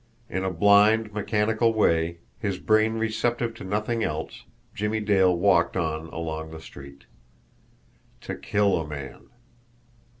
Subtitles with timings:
[0.31, 6.07] In a blind, mechanical way, his brain receptive to nothing else, Jimmie Dale walked on
[6.07, 7.05] along the street.
[8.21, 9.29] To kill a man!